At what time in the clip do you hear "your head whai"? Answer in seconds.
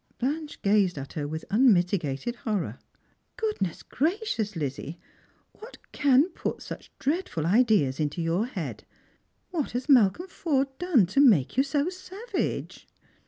8.19-9.69